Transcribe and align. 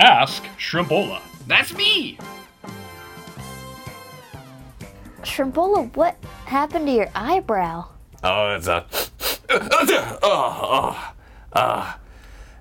Ask 0.00 0.44
Shrimpola. 0.58 1.20
That's 1.46 1.74
me. 1.74 2.16
Shrimpola, 5.20 5.94
what 5.94 6.16
happened 6.46 6.86
to 6.86 6.92
your 6.92 7.10
eyebrow? 7.14 7.84
Oh, 8.24 8.54
it's 8.54 8.66
a. 8.66 8.86
oh, 9.50 10.18
oh, 10.22 11.12
uh, 11.52 11.92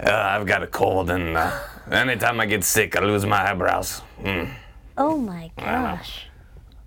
uh, 0.00 0.10
I've 0.10 0.46
got 0.46 0.62
a 0.62 0.66
cold, 0.66 1.10
and 1.10 1.36
uh, 1.36 1.60
anytime 1.90 2.40
I 2.40 2.46
get 2.46 2.64
sick, 2.64 2.96
I 2.96 3.00
lose 3.04 3.26
my 3.26 3.50
eyebrows. 3.50 4.00
Mm. 4.22 4.50
Oh 4.96 5.18
my 5.18 5.50
gosh. 5.58 6.28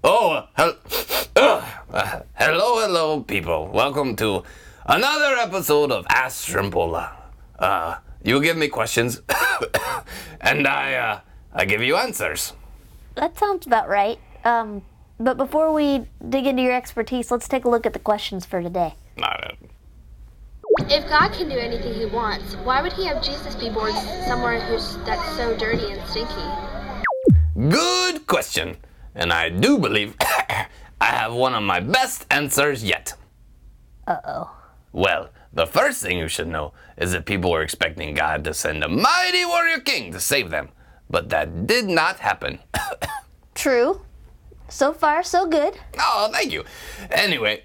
Oh, 0.04 0.47
hel- 0.55 0.77
uh, 1.36 1.63
uh, 1.93 2.21
hello, 2.34 2.79
hello, 2.81 3.21
people. 3.21 3.68
Welcome 3.71 4.16
to 4.16 4.41
another 4.88 5.36
episode 5.36 5.91
of 5.91 6.07
Ask 6.09 6.47
Shrimpola. 6.47 7.11
Uh, 7.59 7.97
you 8.23 8.41
give 8.41 8.57
me 8.57 8.68
questions, 8.68 9.21
and 10.42 10.68
I, 10.68 10.94
uh, 10.94 11.20
I 11.54 11.66
give 11.66 11.82
you 11.82 11.95
answers. 11.95 12.54
That 13.16 13.38
sounds 13.38 13.68
about 13.68 13.90
right. 13.90 14.20
Um, 14.46 14.84
but 15.20 15.36
before 15.36 15.73
we 15.73 16.05
dig 16.30 16.48
into 16.48 16.62
your 16.62 16.73
expertise, 16.73 17.30
let's 17.32 17.48
take 17.48 17.66
a 17.66 17.70
look 17.70 17.86
at 17.86 17.94
the 17.94 18.00
questions 18.00 18.46
for 18.46 18.62
today. 18.62 18.96
Not 19.18 19.54
If 20.80 21.10
God 21.10 21.34
can 21.34 21.49
do 21.49 21.58
anything 21.58 21.94
he 21.94 22.05
wants, 22.05 22.55
why 22.63 22.82
would 22.82 22.94
he 22.94 23.05
have 23.05 23.22
Jesus 23.22 23.55
be 23.55 23.70
born 23.70 23.91
somewhere 24.27 24.62
who's 24.62 24.98
that's 25.05 25.36
so 25.36 25.58
dirty 25.58 25.91
and 25.91 26.02
stinky? 26.08 26.48
Good 27.70 28.27
question. 28.27 28.77
And 29.16 29.34
I 29.34 29.49
do 29.49 29.77
believe 29.77 30.16
I 30.21 30.68
have 31.05 31.34
one 31.34 31.54
of 31.54 31.63
my 31.63 31.82
best 31.82 32.26
answers 32.32 32.84
yet. 32.84 33.13
Uh 34.08 34.18
oh. 34.26 34.59
Well, 34.91 35.29
the 35.53 35.67
first 35.67 36.02
thing 36.02 36.17
you 36.17 36.27
should 36.27 36.48
know 36.48 36.73
is 36.98 37.11
that 37.11 37.25
people 37.25 37.52
were 37.52 37.61
expecting 37.61 38.13
God 38.13 38.43
to 38.43 38.53
send 38.53 38.84
a 38.84 38.88
mighty 38.88 39.45
warrior 39.45 39.79
king 39.79 40.12
to 40.13 40.20
save 40.20 40.49
them. 40.49 40.70
But 41.09 41.29
that 41.29 41.65
did 41.65 41.85
not 41.85 42.20
happen. 42.20 42.59
True. 43.55 44.01
So 44.70 44.93
far, 44.93 45.23
so 45.23 45.48
good. 45.48 45.73
Oh, 45.99 46.29
thank 46.31 46.51
you. 46.51 46.63
Anyway, 47.09 47.63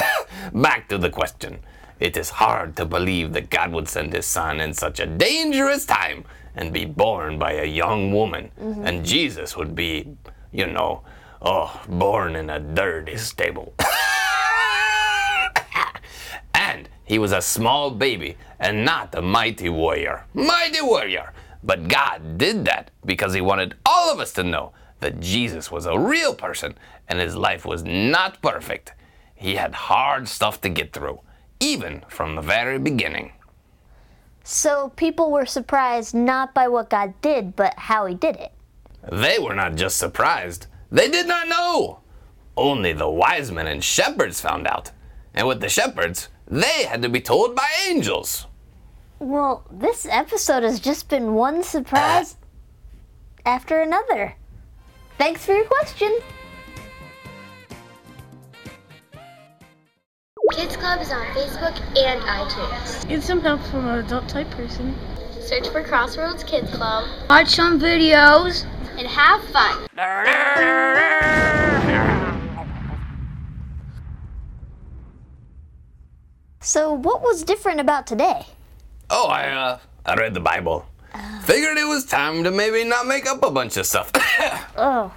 back 0.54 0.88
to 0.88 0.96
the 0.96 1.10
question. 1.10 1.58
It 2.00 2.16
is 2.16 2.30
hard 2.30 2.76
to 2.76 2.86
believe 2.86 3.32
that 3.34 3.50
God 3.50 3.72
would 3.72 3.88
send 3.88 4.12
his 4.12 4.26
son 4.26 4.60
in 4.60 4.72
such 4.72 5.00
a 5.00 5.06
dangerous 5.06 5.84
time 5.84 6.24
and 6.54 6.72
be 6.72 6.86
born 6.86 7.38
by 7.38 7.52
a 7.52 7.64
young 7.64 8.12
woman. 8.12 8.50
Mm-hmm. 8.60 8.86
And 8.86 9.04
Jesus 9.04 9.56
would 9.56 9.74
be, 9.74 10.16
you 10.52 10.66
know, 10.66 11.02
oh, 11.42 11.82
born 11.88 12.36
in 12.36 12.48
a 12.48 12.58
dirty 12.58 13.18
stable. 13.18 13.74
and 16.54 16.88
he 17.06 17.18
was 17.20 17.32
a 17.32 17.40
small 17.40 17.90
baby 17.90 18.36
and 18.58 18.84
not 18.84 19.14
a 19.14 19.22
mighty 19.22 19.68
warrior. 19.68 20.26
Mighty 20.34 20.82
warrior! 20.82 21.32
But 21.62 21.88
God 21.88 22.36
did 22.36 22.64
that 22.66 22.90
because 23.04 23.32
he 23.32 23.40
wanted 23.40 23.74
all 23.86 24.12
of 24.12 24.20
us 24.20 24.32
to 24.34 24.42
know 24.42 24.72
that 25.00 25.20
Jesus 25.20 25.70
was 25.70 25.86
a 25.86 25.98
real 25.98 26.34
person 26.34 26.74
and 27.08 27.20
his 27.20 27.36
life 27.36 27.64
was 27.64 27.84
not 27.84 28.42
perfect. 28.42 28.92
He 29.36 29.54
had 29.54 29.74
hard 29.74 30.26
stuff 30.26 30.60
to 30.62 30.68
get 30.68 30.92
through, 30.92 31.20
even 31.60 32.02
from 32.08 32.34
the 32.34 32.42
very 32.42 32.78
beginning. 32.78 33.32
So 34.42 34.92
people 34.96 35.30
were 35.30 35.46
surprised 35.46 36.14
not 36.14 36.54
by 36.54 36.66
what 36.68 36.90
God 36.90 37.14
did, 37.22 37.54
but 37.54 37.74
how 37.76 38.06
he 38.06 38.14
did 38.14 38.36
it. 38.36 38.52
They 39.12 39.38
were 39.38 39.54
not 39.54 39.76
just 39.76 39.96
surprised, 39.96 40.66
they 40.90 41.08
did 41.08 41.26
not 41.26 41.48
know. 41.48 42.00
Only 42.56 42.92
the 42.92 43.08
wise 43.08 43.52
men 43.52 43.66
and 43.66 43.84
shepherds 43.84 44.40
found 44.40 44.66
out. 44.66 44.90
And 45.34 45.46
with 45.46 45.60
the 45.60 45.68
shepherds, 45.68 46.28
they 46.46 46.84
had 46.84 47.02
to 47.02 47.08
be 47.08 47.20
told 47.20 47.54
by 47.54 47.68
angels. 47.88 48.46
Well, 49.18 49.64
this 49.70 50.06
episode 50.10 50.62
has 50.62 50.78
just 50.78 51.08
been 51.08 51.34
one 51.34 51.62
surprise 51.62 52.36
ah. 52.40 53.50
after 53.50 53.80
another. 53.80 54.36
Thanks 55.18 55.44
for 55.44 55.52
your 55.54 55.64
question. 55.64 56.18
Kids 60.52 60.76
Club 60.76 61.00
is 61.00 61.10
on 61.10 61.26
Facebook 61.34 61.76
and 61.98 62.20
iTunes. 62.22 63.08
Get 63.08 63.22
some 63.22 63.40
help 63.40 63.60
from 63.64 63.86
an 63.88 64.04
adult 64.04 64.28
type 64.28 64.48
person. 64.50 64.94
Search 65.40 65.68
for 65.68 65.82
Crossroads 65.82 66.44
Kids 66.44 66.70
Club 66.70 67.08
Watch 67.28 67.48
some 67.48 67.80
videos. 67.80 68.64
and 68.96 69.06
have 69.06 69.42
fun. 69.44 69.86
So, 76.66 76.92
what 76.92 77.22
was 77.22 77.44
different 77.44 77.78
about 77.78 78.08
today? 78.08 78.44
Oh, 79.08 79.28
I 79.28 79.50
uh, 79.50 79.78
I 80.04 80.14
read 80.16 80.34
the 80.34 80.40
Bible. 80.40 80.84
Figured 81.44 81.78
it 81.78 81.86
was 81.86 82.04
time 82.04 82.42
to 82.42 82.50
maybe 82.50 82.82
not 82.82 83.06
make 83.06 83.24
up 83.24 83.44
a 83.44 83.52
bunch 83.52 83.76
of 83.76 83.86
stuff. 83.86 84.10
Oh, 84.76 85.12